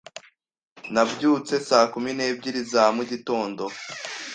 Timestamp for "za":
2.71-2.83